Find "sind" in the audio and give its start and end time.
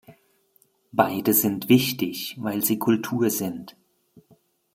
1.31-1.69, 3.29-3.75